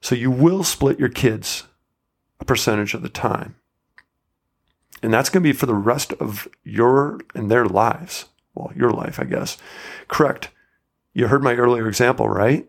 So 0.00 0.16
you 0.16 0.30
will 0.30 0.64
split 0.64 0.98
your 0.98 1.08
kids 1.08 1.68
a 2.40 2.44
percentage 2.44 2.94
of 2.94 3.02
the 3.02 3.08
time. 3.08 3.54
And 5.02 5.14
that's 5.14 5.30
going 5.30 5.42
to 5.42 5.48
be 5.48 5.56
for 5.56 5.66
the 5.66 5.74
rest 5.74 6.12
of 6.14 6.48
your 6.64 7.20
and 7.34 7.48
their 7.48 7.64
lives. 7.64 8.26
Well, 8.54 8.72
your 8.74 8.90
life, 8.90 9.20
I 9.20 9.24
guess. 9.24 9.56
Correct. 10.08 10.50
You 11.14 11.28
heard 11.28 11.44
my 11.44 11.54
earlier 11.54 11.86
example, 11.86 12.28
right? 12.28 12.68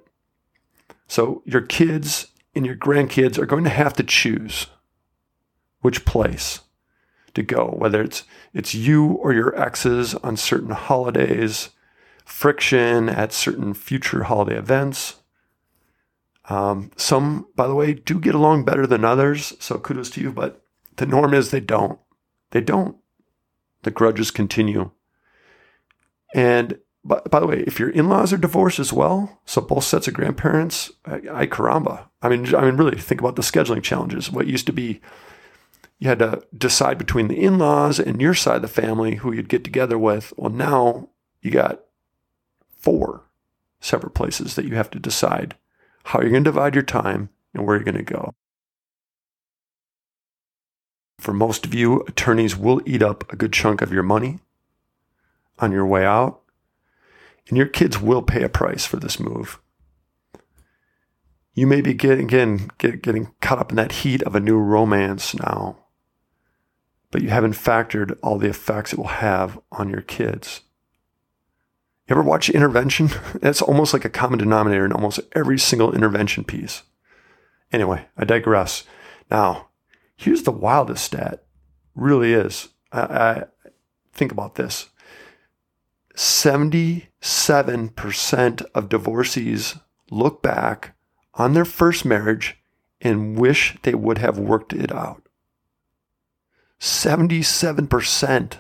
So 1.07 1.41
your 1.43 1.61
kids 1.61 2.27
and 2.53 2.63
your 2.63 2.75
grandkids 2.75 3.39
are 3.39 3.47
going 3.47 3.63
to 3.63 3.71
have 3.71 3.93
to 3.95 4.03
choose 4.03 4.67
which 5.81 6.05
place 6.05 6.61
to 7.33 7.43
go, 7.43 7.75
whether 7.77 8.01
it's 8.01 8.23
it's 8.53 8.73
you 8.73 9.05
or 9.05 9.33
your 9.33 9.57
exes 9.59 10.15
on 10.15 10.37
certain 10.37 10.71
holidays, 10.71 11.69
friction 12.25 13.09
at 13.09 13.33
certain 13.33 13.73
future 13.73 14.23
holiday 14.23 14.57
events. 14.57 15.17
Um, 16.49 16.91
some, 16.97 17.47
by 17.55 17.67
the 17.67 17.75
way, 17.75 17.93
do 17.93 18.19
get 18.19 18.35
along 18.35 18.65
better 18.65 18.85
than 18.85 19.05
others, 19.05 19.53
so 19.59 19.77
kudos 19.77 20.09
to 20.11 20.21
you, 20.21 20.31
but 20.31 20.65
the 20.97 21.05
norm 21.05 21.33
is 21.33 21.51
they 21.51 21.59
don't. 21.59 21.99
They 22.49 22.61
don't. 22.61 22.97
The 23.83 23.91
grudges 23.91 24.31
continue. 24.31 24.91
And 26.33 26.79
by, 27.03 27.21
by 27.29 27.39
the 27.39 27.47
way, 27.47 27.63
if 27.65 27.79
your 27.79 27.89
in-laws 27.89 28.33
are 28.33 28.37
divorced 28.37 28.79
as 28.79 28.93
well, 28.93 29.41
so 29.45 29.61
both 29.61 29.83
sets 29.83 30.07
of 30.07 30.13
grandparents, 30.13 30.91
I, 31.05 31.21
I 31.31 31.47
caramba. 31.47 32.05
I 32.21 32.29
mean, 32.29 32.53
I 32.55 32.65
mean, 32.65 32.77
really 32.77 32.97
think 32.97 33.21
about 33.21 33.35
the 33.35 33.41
scheduling 33.41 33.83
challenges. 33.83 34.31
What 34.31 34.47
used 34.47 34.65
to 34.67 34.73
be, 34.73 35.01
you 36.01 36.09
had 36.09 36.19
to 36.19 36.41
decide 36.57 36.97
between 36.97 37.27
the 37.27 37.39
in-laws 37.39 37.99
and 37.99 38.19
your 38.19 38.33
side 38.33 38.55
of 38.55 38.61
the 38.63 38.67
family 38.67 39.17
who 39.17 39.31
you'd 39.31 39.47
get 39.47 39.63
together 39.63 39.99
with. 39.99 40.33
Well, 40.35 40.49
now 40.49 41.09
you 41.43 41.51
got 41.51 41.81
four 42.75 43.25
separate 43.79 44.15
places 44.15 44.55
that 44.55 44.65
you 44.65 44.75
have 44.75 44.89
to 44.89 44.99
decide 44.99 45.55
how 46.05 46.19
you're 46.19 46.31
going 46.31 46.43
to 46.43 46.49
divide 46.49 46.73
your 46.73 46.83
time 46.83 47.29
and 47.53 47.67
where 47.67 47.75
you're 47.75 47.85
going 47.85 48.03
to 48.03 48.03
go. 48.03 48.33
For 51.19 51.33
most 51.33 51.67
of 51.67 51.75
you, 51.75 52.01
attorneys 52.07 52.57
will 52.57 52.81
eat 52.83 53.03
up 53.03 53.31
a 53.31 53.35
good 53.35 53.53
chunk 53.53 53.83
of 53.83 53.93
your 53.93 54.01
money 54.01 54.39
on 55.59 55.71
your 55.71 55.85
way 55.85 56.03
out, 56.03 56.41
and 57.47 57.55
your 57.55 57.67
kids 57.67 58.01
will 58.01 58.23
pay 58.23 58.41
a 58.41 58.49
price 58.49 58.87
for 58.87 58.97
this 58.97 59.19
move. 59.19 59.59
You 61.53 61.67
may 61.67 61.81
be 61.81 61.93
getting, 61.93 62.25
again, 62.25 62.71
get, 62.79 63.03
getting 63.03 63.33
caught 63.39 63.59
up 63.59 63.69
in 63.69 63.75
that 63.75 63.91
heat 63.91 64.23
of 64.23 64.33
a 64.33 64.39
new 64.39 64.57
romance 64.57 65.35
now, 65.35 65.77
but 67.11 67.21
you 67.21 67.29
haven't 67.29 67.53
factored 67.53 68.17
all 68.23 68.37
the 68.37 68.49
effects 68.49 68.93
it 68.93 68.99
will 68.99 69.07
have 69.07 69.59
on 69.71 69.89
your 69.89 70.01
kids. 70.01 70.61
You 72.07 72.15
ever 72.15 72.23
watch 72.23 72.49
Intervention? 72.49 73.09
That's 73.41 73.61
almost 73.61 73.93
like 73.93 74.05
a 74.05 74.09
common 74.09 74.39
denominator 74.39 74.85
in 74.85 74.91
almost 74.91 75.19
every 75.33 75.59
single 75.59 75.93
intervention 75.93 76.43
piece. 76.43 76.83
Anyway, 77.71 78.05
I 78.17 78.25
digress. 78.25 78.83
Now, 79.29 79.67
here's 80.15 80.43
the 80.43 80.51
wildest 80.51 81.05
stat. 81.05 81.43
Really 81.95 82.33
is. 82.33 82.69
I, 82.91 83.01
I 83.01 83.43
think 84.13 84.31
about 84.31 84.55
this. 84.55 84.89
77% 86.15 88.65
of 88.75 88.89
divorcees 88.89 89.75
look 90.09 90.41
back 90.41 90.95
on 91.35 91.53
their 91.53 91.65
first 91.65 92.03
marriage 92.03 92.57
and 92.99 93.37
wish 93.37 93.77
they 93.83 93.95
would 93.95 94.17
have 94.17 94.37
worked 94.37 94.73
it 94.73 94.91
out. 94.91 95.20
77%. 96.81 98.53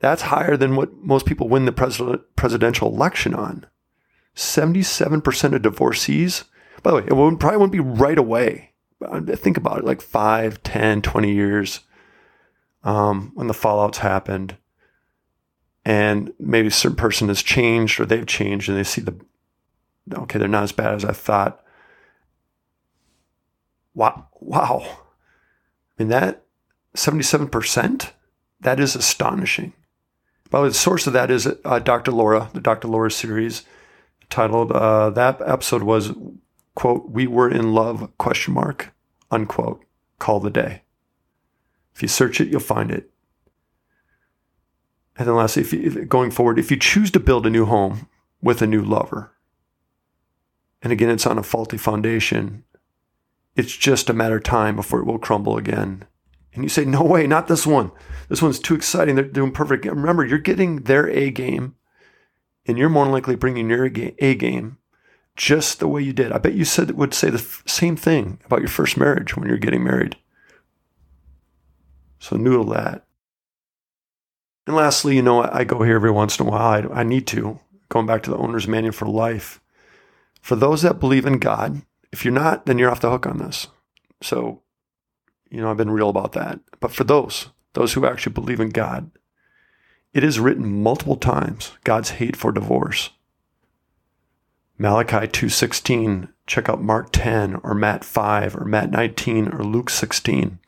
That's 0.00 0.22
higher 0.22 0.56
than 0.56 0.74
what 0.74 0.92
most 0.96 1.24
people 1.24 1.48
win 1.48 1.66
the 1.66 1.72
president, 1.72 2.22
presidential 2.34 2.92
election 2.92 3.32
on. 3.32 3.64
77% 4.34 5.54
of 5.54 5.62
divorcees, 5.62 6.44
by 6.82 6.90
the 6.90 6.96
way, 6.96 7.02
it 7.04 7.38
probably 7.38 7.56
won't 7.56 7.70
be 7.70 7.78
right 7.78 8.18
away. 8.18 8.72
Think 9.36 9.56
about 9.56 9.78
it 9.78 9.84
like 9.84 10.02
5, 10.02 10.62
10, 10.64 11.00
20 11.00 11.32
years 11.32 11.80
um, 12.82 13.30
when 13.34 13.46
the 13.46 13.54
fallouts 13.54 13.98
happened. 13.98 14.56
And 15.84 16.32
maybe 16.40 16.68
a 16.68 16.72
certain 16.72 16.96
person 16.96 17.28
has 17.28 17.42
changed 17.42 18.00
or 18.00 18.06
they've 18.06 18.26
changed 18.26 18.68
and 18.68 18.76
they 18.76 18.84
see 18.84 19.00
the, 19.00 19.14
okay, 20.12 20.40
they're 20.40 20.48
not 20.48 20.64
as 20.64 20.72
bad 20.72 20.94
as 20.94 21.04
I 21.04 21.12
thought. 21.12 21.64
Wow. 23.94 24.28
Wow. 24.40 24.80
I 24.82 26.02
mean, 26.02 26.08
that 26.08 26.43
77%, 26.96 28.10
that 28.60 28.80
is 28.80 28.96
astonishing. 28.96 29.72
By 30.50 30.58
the 30.58 30.62
way, 30.64 30.68
the 30.68 30.74
source 30.74 31.06
of 31.06 31.12
that 31.12 31.30
is 31.30 31.48
uh, 31.64 31.78
Dr. 31.80 32.12
Laura, 32.12 32.50
the 32.52 32.60
Dr. 32.60 32.88
Laura 32.88 33.10
series, 33.10 33.64
titled 34.30 34.72
uh, 34.72 35.10
that 35.10 35.40
episode 35.44 35.82
was 35.82 36.12
quote 36.74 37.10
We 37.10 37.26
were 37.26 37.50
in 37.50 37.72
love 37.72 38.10
question 38.18 38.54
mark 38.54 38.94
unquote. 39.30 39.84
Call 40.18 40.40
the 40.40 40.50
day. 40.50 40.82
If 41.94 42.02
you 42.02 42.08
search 42.08 42.40
it, 42.40 42.48
you'll 42.48 42.60
find 42.60 42.90
it. 42.90 43.10
And 45.16 45.28
then 45.28 45.36
lastly, 45.36 45.62
if 45.62 45.72
you, 45.72 46.04
going 46.04 46.30
forward, 46.30 46.58
if 46.58 46.70
you 46.70 46.76
choose 46.76 47.10
to 47.12 47.20
build 47.20 47.46
a 47.46 47.50
new 47.50 47.66
home 47.66 48.08
with 48.42 48.62
a 48.62 48.66
new 48.66 48.82
lover, 48.82 49.32
and 50.82 50.92
again, 50.92 51.10
it's 51.10 51.26
on 51.26 51.38
a 51.38 51.42
faulty 51.42 51.76
foundation, 51.76 52.64
it's 53.56 53.76
just 53.76 54.10
a 54.10 54.14
matter 54.14 54.36
of 54.36 54.42
time 54.42 54.76
before 54.76 55.00
it 55.00 55.06
will 55.06 55.18
crumble 55.18 55.56
again. 55.56 56.04
And 56.54 56.62
you 56.62 56.68
say, 56.68 56.84
no 56.84 57.02
way, 57.02 57.26
not 57.26 57.48
this 57.48 57.66
one. 57.66 57.90
This 58.28 58.40
one's 58.40 58.60
too 58.60 58.74
exciting. 58.74 59.16
They're 59.16 59.24
doing 59.24 59.52
perfect. 59.52 59.84
Remember, 59.84 60.24
you're 60.24 60.38
getting 60.38 60.82
their 60.82 61.08
A 61.08 61.30
game, 61.30 61.74
and 62.66 62.78
you're 62.78 62.88
more 62.88 63.06
likely 63.06 63.36
bringing 63.36 63.68
your 63.68 63.84
A 63.86 64.34
game 64.34 64.78
just 65.36 65.80
the 65.80 65.88
way 65.88 66.02
you 66.02 66.12
did. 66.12 66.32
I 66.32 66.38
bet 66.38 66.54
you 66.54 66.64
said 66.64 66.92
would 66.92 67.12
say 67.12 67.28
the 67.28 67.44
same 67.66 67.96
thing 67.96 68.40
about 68.46 68.60
your 68.60 68.68
first 68.68 68.96
marriage 68.96 69.36
when 69.36 69.48
you're 69.48 69.58
getting 69.58 69.82
married. 69.82 70.16
So 72.20 72.36
noodle 72.36 72.66
that. 72.66 73.04
And 74.66 74.76
lastly, 74.76 75.16
you 75.16 75.22
know, 75.22 75.42
I 75.42 75.64
go 75.64 75.82
here 75.82 75.96
every 75.96 76.10
once 76.10 76.38
in 76.38 76.46
a 76.46 76.50
while. 76.50 76.92
I, 76.92 77.00
I 77.00 77.02
need 77.02 77.26
to. 77.28 77.60
Going 77.90 78.06
back 78.06 78.22
to 78.22 78.30
the 78.30 78.38
owner's 78.38 78.66
manual 78.66 78.92
for 78.92 79.06
life. 79.06 79.60
For 80.40 80.56
those 80.56 80.82
that 80.82 81.00
believe 81.00 81.26
in 81.26 81.38
God, 81.38 81.82
if 82.12 82.24
you're 82.24 82.32
not, 82.32 82.64
then 82.66 82.78
you're 82.78 82.90
off 82.90 83.00
the 83.00 83.10
hook 83.10 83.26
on 83.26 83.38
this. 83.38 83.66
So 84.22 84.62
you 85.50 85.60
know, 85.60 85.70
I've 85.70 85.76
been 85.76 85.90
real 85.90 86.08
about 86.08 86.32
that. 86.32 86.60
But 86.80 86.92
for 86.92 87.04
those, 87.04 87.48
those 87.74 87.92
who 87.92 88.06
actually 88.06 88.32
believe 88.32 88.60
in 88.60 88.70
God, 88.70 89.10
it 90.12 90.24
is 90.24 90.40
written 90.40 90.82
multiple 90.82 91.16
times 91.16 91.72
God's 91.84 92.10
hate 92.10 92.36
for 92.36 92.52
divorce. 92.52 93.10
Malachi 94.78 95.26
2:16 95.28 96.28
check 96.46 96.68
out 96.68 96.82
Mark 96.82 97.08
10 97.12 97.56
or 97.62 97.74
Matt 97.74 98.04
5 98.04 98.56
or 98.56 98.64
Matt 98.64 98.90
19 98.90 99.48
or 99.48 99.64
Luke 99.64 99.90
16. 99.90 100.58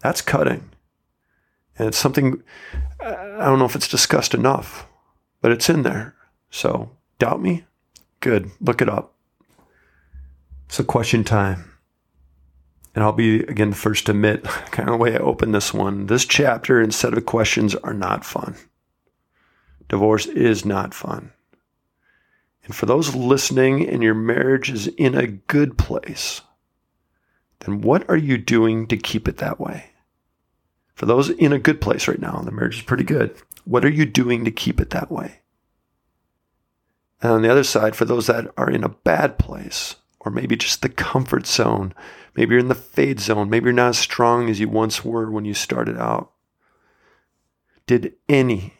That's 0.00 0.20
cutting. 0.20 0.70
And 1.78 1.88
it's 1.88 1.98
something, 1.98 2.42
I 3.00 3.44
don't 3.44 3.58
know 3.58 3.64
if 3.64 3.74
it's 3.74 3.88
discussed 3.88 4.34
enough, 4.34 4.86
but 5.40 5.50
it's 5.50 5.70
in 5.70 5.82
there. 5.82 6.14
So, 6.50 6.90
doubt 7.18 7.40
me? 7.40 7.64
Good. 8.20 8.50
Look 8.60 8.82
it 8.82 8.88
up. 8.88 9.14
So, 10.68 10.84
question 10.84 11.24
time. 11.24 11.71
And 12.94 13.02
I'll 13.02 13.12
be, 13.12 13.40
again, 13.40 13.70
the 13.70 13.76
first 13.76 14.06
to 14.06 14.12
admit, 14.12 14.44
kind 14.70 14.88
of 14.88 14.94
the 14.94 14.98
way 14.98 15.14
I 15.14 15.18
open 15.18 15.52
this 15.52 15.72
one. 15.72 16.06
This 16.06 16.24
chapter 16.24 16.80
and 16.80 16.94
set 16.94 17.16
of 17.16 17.26
questions 17.26 17.74
are 17.76 17.94
not 17.94 18.24
fun. 18.24 18.56
Divorce 19.88 20.26
is 20.26 20.64
not 20.64 20.94
fun. 20.94 21.32
And 22.64 22.74
for 22.74 22.86
those 22.86 23.14
listening 23.14 23.88
and 23.88 24.02
your 24.02 24.14
marriage 24.14 24.70
is 24.70 24.86
in 24.86 25.14
a 25.14 25.26
good 25.26 25.76
place, 25.76 26.42
then 27.60 27.80
what 27.80 28.08
are 28.08 28.16
you 28.16 28.38
doing 28.38 28.86
to 28.88 28.96
keep 28.96 29.26
it 29.26 29.38
that 29.38 29.58
way? 29.58 29.90
For 30.94 31.06
those 31.06 31.30
in 31.30 31.52
a 31.52 31.58
good 31.58 31.80
place 31.80 32.06
right 32.06 32.20
now, 32.20 32.40
the 32.44 32.52
marriage 32.52 32.76
is 32.76 32.82
pretty 32.82 33.04
good. 33.04 33.34
What 33.64 33.84
are 33.84 33.90
you 33.90 34.06
doing 34.06 34.44
to 34.44 34.50
keep 34.50 34.80
it 34.80 34.90
that 34.90 35.10
way? 35.10 35.40
And 37.20 37.32
on 37.32 37.42
the 37.42 37.50
other 37.50 37.64
side, 37.64 37.96
for 37.96 38.04
those 38.04 38.26
that 38.26 38.52
are 38.56 38.70
in 38.70 38.84
a 38.84 38.88
bad 38.88 39.38
place, 39.38 39.96
or 40.24 40.30
maybe 40.30 40.56
just 40.56 40.82
the 40.82 40.88
comfort 40.88 41.46
zone, 41.46 41.92
maybe 42.36 42.52
you're 42.52 42.60
in 42.60 42.68
the 42.68 42.74
fade 42.74 43.20
zone, 43.20 43.50
maybe 43.50 43.64
you're 43.64 43.72
not 43.72 43.90
as 43.90 43.98
strong 43.98 44.48
as 44.48 44.60
you 44.60 44.68
once 44.68 45.04
were 45.04 45.30
when 45.30 45.44
you 45.44 45.54
started 45.54 45.98
out. 45.98 46.32
Did 47.86 48.14
any 48.28 48.74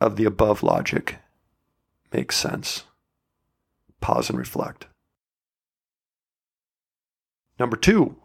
of 0.00 0.16
the 0.16 0.24
above 0.24 0.62
logic 0.62 1.16
make 2.12 2.30
sense? 2.30 2.84
Pause 4.00 4.30
and 4.30 4.38
reflect. 4.38 4.86
Number 7.58 7.76
two, 7.76 8.16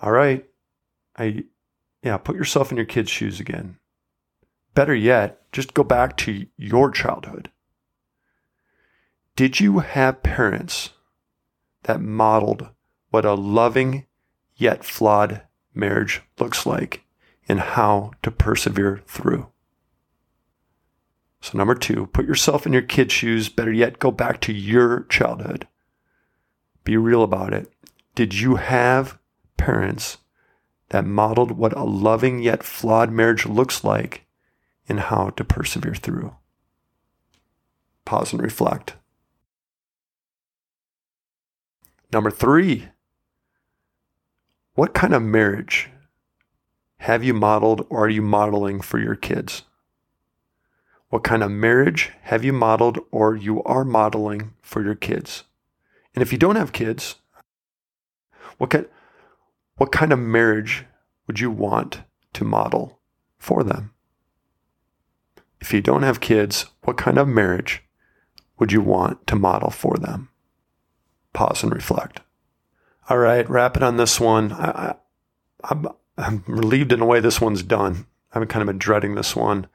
all 0.00 0.10
right, 0.10 0.44
I 1.16 1.44
yeah, 2.02 2.16
put 2.16 2.34
yourself 2.34 2.72
in 2.72 2.76
your 2.76 2.86
kid's 2.86 3.10
shoes 3.10 3.38
again. 3.38 3.78
Better 4.74 4.94
yet, 4.94 5.52
just 5.52 5.74
go 5.74 5.84
back 5.84 6.16
to 6.18 6.46
your 6.56 6.90
childhood. 6.90 7.50
Did 9.36 9.60
you 9.60 9.78
have 9.80 10.22
parents 10.22 10.90
that 11.84 12.00
modeled 12.00 12.68
what 13.10 13.24
a 13.24 13.34
loving 13.34 14.06
yet 14.54 14.84
flawed 14.84 15.42
marriage 15.74 16.22
looks 16.38 16.64
like 16.64 17.04
and 17.48 17.60
how 17.60 18.12
to 18.22 18.30
persevere 18.30 19.02
through? 19.06 19.48
So, 21.40 21.58
number 21.58 21.74
two, 21.74 22.06
put 22.06 22.24
yourself 22.24 22.66
in 22.66 22.72
your 22.72 22.82
kid's 22.82 23.12
shoes. 23.12 23.48
Better 23.48 23.72
yet, 23.72 23.98
go 23.98 24.10
back 24.10 24.40
to 24.42 24.52
your 24.52 25.04
childhood. 25.04 25.66
Be 26.84 26.96
real 26.96 27.22
about 27.22 27.52
it. 27.52 27.72
Did 28.14 28.38
you 28.38 28.56
have 28.56 29.18
parents 29.56 30.18
that 30.92 31.06
modeled 31.06 31.52
what 31.52 31.76
a 31.76 31.84
loving 31.84 32.42
yet 32.42 32.62
flawed 32.62 33.10
marriage 33.10 33.46
looks 33.46 33.82
like 33.82 34.26
and 34.88 35.00
how 35.00 35.30
to 35.30 35.44
persevere 35.44 35.94
through. 35.94 36.36
Pause 38.04 38.34
and 38.34 38.42
reflect. 38.42 38.94
Number 42.12 42.30
three, 42.30 42.88
what 44.74 44.92
kind 44.92 45.14
of 45.14 45.22
marriage 45.22 45.88
have 46.98 47.24
you 47.24 47.32
modeled 47.32 47.86
or 47.88 48.04
are 48.04 48.10
you 48.10 48.20
modeling 48.20 48.82
for 48.82 48.98
your 48.98 49.16
kids? 49.16 49.62
What 51.08 51.24
kind 51.24 51.42
of 51.42 51.50
marriage 51.50 52.10
have 52.22 52.44
you 52.44 52.52
modeled 52.52 52.98
or 53.10 53.34
you 53.34 53.62
are 53.64 53.84
modeling 53.84 54.52
for 54.60 54.82
your 54.82 54.94
kids? 54.94 55.44
And 56.14 56.22
if 56.22 56.32
you 56.32 56.38
don't 56.38 56.56
have 56.56 56.72
kids, 56.72 57.16
what 58.58 58.70
kind, 58.70 58.86
what 59.76 59.90
kind 59.90 60.12
of 60.12 60.18
marriage 60.18 60.84
would 61.26 61.40
you 61.40 61.50
want 61.50 62.02
to 62.34 62.44
model 62.44 63.00
for 63.38 63.64
them? 63.64 63.94
If 65.60 65.72
you 65.72 65.80
don't 65.80 66.02
have 66.02 66.20
kids, 66.20 66.66
what 66.82 66.98
kind 66.98 67.18
of 67.18 67.26
marriage 67.26 67.82
would 68.58 68.70
you 68.70 68.82
want 68.82 69.26
to 69.28 69.36
model 69.36 69.70
for 69.70 69.96
them? 69.96 70.28
Pause 71.32 71.64
and 71.64 71.74
reflect. 71.74 72.20
All 73.08 73.18
right, 73.18 73.48
wrap 73.48 73.76
it 73.76 73.82
on 73.82 73.96
this 73.96 74.20
one. 74.20 74.52
I, 74.52 74.96
am 75.70 75.86
I'm, 75.86 75.88
I'm 76.18 76.44
relieved 76.46 76.92
in 76.92 77.00
a 77.00 77.06
way 77.06 77.20
this 77.20 77.40
one's 77.40 77.62
done. 77.62 78.06
I've 78.32 78.48
kind 78.48 78.62
of 78.62 78.66
been 78.66 78.78
dreading 78.78 79.14
this 79.14 79.36
one. 79.36 79.66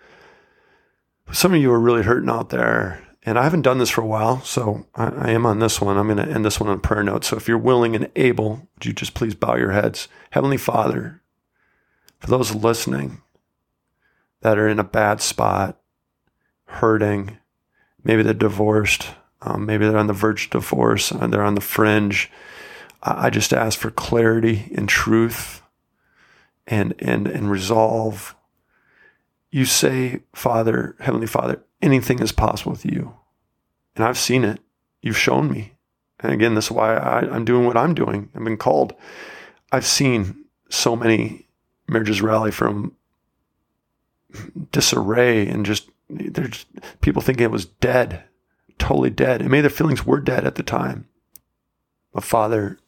Some 1.32 1.54
of 1.54 1.62
you 1.62 1.72
are 1.72 1.80
really 1.80 2.04
hurting 2.04 2.30
out 2.30 2.50
there 2.50 3.08
and 3.28 3.38
I 3.38 3.44
haven't 3.44 3.64
done 3.64 3.78
this 3.78 3.90
for 3.90 4.00
a 4.00 4.08
while, 4.08 4.42
so 4.44 4.88
I, 4.96 5.08
I 5.08 5.32
am 5.32 5.46
on 5.46 5.60
this 5.60 5.82
one. 5.82 5.98
I'm 5.98 6.08
going 6.08 6.26
to 6.26 6.34
end 6.34 6.46
this 6.46 6.62
one 6.62 6.70
on 6.70 6.80
prayer 6.80 7.04
note. 7.04 7.26
So 7.26 7.36
if 7.36 7.46
you're 7.46 7.58
willing 7.58 7.94
and 7.94 8.10
able, 8.16 8.70
would 8.74 8.86
you 8.86 8.94
just 8.94 9.14
please 9.14 9.36
bow 9.36 9.58
your 9.58 9.72
heads? 9.72 10.08
Heavenly 10.30 10.56
Father, 10.56 11.22
for 12.20 12.28
those 12.28 12.56
listening 12.56 13.22
that 14.40 14.58
are 14.58 14.70
in 14.70 14.80
a 14.80 14.86
bad 14.86 15.20
spot, 15.20 15.78
hurting, 16.68 17.38
maybe 18.02 18.24
they're 18.24 18.34
divorced, 18.34 19.10
um, 19.42 19.66
maybe 19.66 19.86
they're 19.86 19.98
on 19.98 20.08
the 20.08 20.14
verge 20.14 20.46
of 20.46 20.52
divorce, 20.52 21.12
and 21.12 21.32
they're 21.32 21.44
on 21.44 21.56
the 21.56 21.62
fringe. 21.62 22.32
I, 23.04 23.28
I 23.28 23.30
just 23.30 23.54
ask 23.54 23.78
for 23.78 23.92
clarity 23.92 24.72
and 24.76 24.90
truth 24.90 25.62
and, 26.66 26.94
and, 27.00 27.28
and 27.28 27.52
resolve. 27.52 28.36
You 29.52 29.66
say, 29.66 30.22
Father, 30.34 30.96
Heavenly 31.00 31.28
Father, 31.28 31.64
anything 31.82 32.20
is 32.20 32.32
possible 32.32 32.72
with 32.72 32.86
you. 32.86 33.16
And 33.96 34.06
I've 34.06 34.18
seen 34.18 34.44
it. 34.44 34.60
You've 35.02 35.18
shown 35.18 35.52
me. 35.52 35.74
And 36.20 36.34
again, 36.34 36.56
this 36.56 36.66
is 36.66 36.72
why 36.72 36.96
I, 36.96 37.20
I'm 37.20 37.46
doing 37.46 37.66
what 37.66 37.78
I'm 37.78 37.94
doing. 37.94 38.30
I've 38.36 38.44
been 38.44 38.58
called. 38.58 38.94
I've 39.72 39.86
seen 39.86 40.46
so 40.70 40.96
many 40.96 41.48
marriages 41.88 42.22
rally 42.22 42.52
from 42.52 42.94
disarray 44.72 45.48
and 45.48 45.66
just 45.66 45.90
there's 46.10 46.66
people 47.02 47.22
thinking 47.22 47.46
it 47.46 47.52
was 47.52 47.66
dead, 47.66 48.24
totally 48.78 49.10
dead. 49.10 49.42
And 49.42 49.50
maybe 49.50 49.62
their 49.62 49.70
feelings 49.70 50.06
were 50.06 50.20
dead 50.20 50.46
at 50.46 50.56
the 50.56 50.64
time. 50.64 51.08
But 52.14 52.24
Father, 52.24 52.80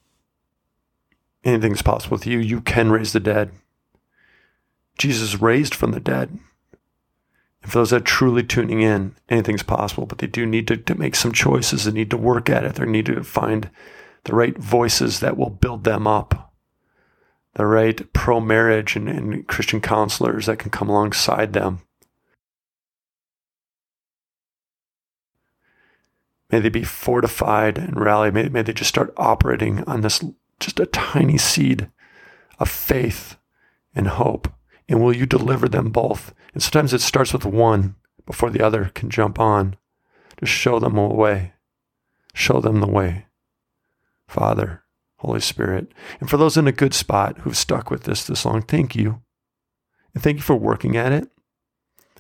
anything's 1.43 1.81
possible 1.81 2.15
with 2.15 2.27
you. 2.27 2.39
You 2.39 2.61
can 2.61 2.91
raise 2.91 3.13
the 3.13 3.19
dead. 3.19 3.51
Jesus 4.97 5.41
raised 5.41 5.73
from 5.73 5.91
the 5.91 5.99
dead. 5.99 6.39
And 7.61 7.71
for 7.71 7.79
those 7.79 7.89
that 7.89 8.01
are 8.01 8.05
truly 8.05 8.43
tuning 8.43 8.81
in, 8.81 9.15
anything's 9.29 9.63
possible, 9.63 10.05
but 10.05 10.19
they 10.19 10.27
do 10.27 10.45
need 10.45 10.67
to, 10.67 10.77
to 10.77 10.95
make 10.95 11.15
some 11.15 11.31
choices. 11.31 11.85
They 11.85 11.91
need 11.91 12.09
to 12.11 12.17
work 12.17 12.49
at 12.49 12.63
it. 12.63 12.75
They 12.75 12.85
need 12.85 13.05
to 13.07 13.23
find 13.23 13.69
the 14.23 14.35
right 14.35 14.57
voices 14.57 15.19
that 15.19 15.37
will 15.37 15.49
build 15.49 15.83
them 15.83 16.07
up, 16.07 16.53
the 17.55 17.65
right 17.65 18.11
pro 18.13 18.39
marriage 18.39 18.95
and, 18.95 19.09
and 19.09 19.47
Christian 19.47 19.81
counselors 19.81 20.45
that 20.45 20.59
can 20.59 20.71
come 20.71 20.89
alongside 20.89 21.53
them. 21.53 21.81
May 26.51 26.59
they 26.59 26.69
be 26.69 26.83
fortified 26.83 27.77
and 27.77 27.99
rally. 27.99 28.31
May, 28.31 28.49
may 28.49 28.61
they 28.61 28.73
just 28.73 28.89
start 28.89 29.13
operating 29.17 29.83
on 29.83 30.01
this 30.01 30.23
just 30.59 30.79
a 30.79 30.85
tiny 30.85 31.37
seed 31.37 31.89
of 32.59 32.69
faith 32.69 33.37
and 33.95 34.07
hope 34.07 34.51
and 34.89 34.99
will 34.99 35.15
you 35.15 35.27
deliver 35.27 35.69
them 35.69 35.91
both? 35.91 36.33
And 36.53 36.63
sometimes 36.63 36.93
it 36.93 37.01
starts 37.01 37.31
with 37.31 37.45
one 37.45 37.95
before 38.25 38.49
the 38.49 38.65
other 38.65 38.91
can 38.95 39.11
jump 39.11 39.39
on. 39.39 39.77
Just 40.39 40.51
show 40.51 40.79
them 40.79 40.97
a 40.97 41.07
way. 41.07 41.53
Show 42.33 42.59
them 42.59 42.79
the 42.79 42.87
way. 42.87 43.27
Father, 44.27 44.83
Holy 45.17 45.39
Spirit. 45.39 45.91
And 46.19 46.29
for 46.29 46.37
those 46.37 46.57
in 46.57 46.67
a 46.67 46.71
good 46.71 46.95
spot 46.95 47.39
who've 47.39 47.55
stuck 47.55 47.91
with 47.91 48.03
this 48.03 48.25
this 48.25 48.45
long, 48.45 48.63
thank 48.63 48.95
you. 48.95 49.21
And 50.13 50.23
thank 50.23 50.37
you 50.37 50.43
for 50.43 50.55
working 50.55 50.97
at 50.97 51.11
it. 51.11 51.29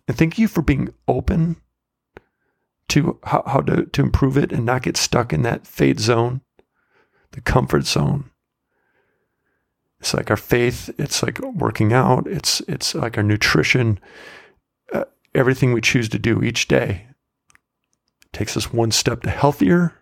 And 0.07 0.15
thank 0.15 0.37
you 0.37 0.47
for 0.47 0.61
being 0.61 0.93
open 1.07 1.57
to 2.89 3.19
how, 3.23 3.43
how 3.45 3.61
to, 3.61 3.85
to 3.85 4.01
improve 4.01 4.37
it 4.37 4.51
and 4.51 4.65
not 4.65 4.83
get 4.83 4.97
stuck 4.97 5.31
in 5.33 5.41
that 5.43 5.65
fade 5.65 5.99
zone, 5.99 6.41
the 7.31 7.41
comfort 7.41 7.85
zone. 7.85 8.29
It's 9.99 10.13
like 10.13 10.29
our 10.29 10.37
faith. 10.37 10.89
It's 10.97 11.21
like 11.21 11.39
working 11.39 11.91
out. 11.91 12.25
It's 12.25 12.61
it's 12.61 12.95
like 12.95 13.17
our 13.17 13.23
nutrition. 13.23 13.99
Uh, 14.93 15.03
everything 15.35 15.73
we 15.73 15.81
choose 15.81 16.07
to 16.09 16.19
do 16.19 16.41
each 16.41 16.67
day 16.67 17.07
takes 18.31 18.55
us 18.55 18.71
one 18.71 18.91
step 18.91 19.23
to 19.23 19.29
healthier 19.29 19.93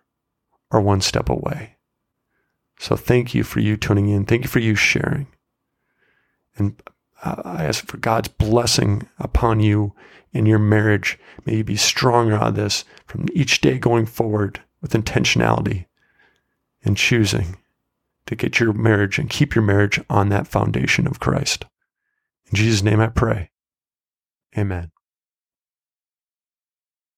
or 0.70 0.80
one 0.80 1.00
step 1.00 1.28
away. 1.28 1.76
So 2.78 2.94
thank 2.94 3.34
you 3.34 3.42
for 3.42 3.58
you 3.58 3.76
tuning 3.76 4.08
in. 4.08 4.24
Thank 4.24 4.44
you 4.44 4.48
for 4.48 4.60
you 4.60 4.76
sharing. 4.76 5.26
And 6.56 6.80
I 7.22 7.64
ask 7.64 7.84
for 7.86 7.96
God's 7.96 8.28
blessing 8.28 9.08
upon 9.18 9.60
you 9.60 9.94
in 10.32 10.46
your 10.46 10.58
marriage. 10.58 11.18
May 11.44 11.56
you 11.56 11.64
be 11.64 11.76
stronger 11.76 12.36
on 12.36 12.54
this 12.54 12.84
from 13.06 13.26
each 13.32 13.60
day 13.60 13.78
going 13.78 14.06
forward 14.06 14.62
with 14.80 14.92
intentionality 14.92 15.86
and 16.84 16.96
choosing 16.96 17.56
to 18.26 18.36
get 18.36 18.60
your 18.60 18.72
marriage 18.72 19.18
and 19.18 19.30
keep 19.30 19.54
your 19.54 19.64
marriage 19.64 20.00
on 20.08 20.28
that 20.28 20.46
foundation 20.46 21.06
of 21.06 21.18
Christ. 21.18 21.64
In 22.50 22.56
Jesus' 22.56 22.82
name 22.82 23.00
I 23.00 23.08
pray. 23.08 23.50
Amen. 24.56 24.90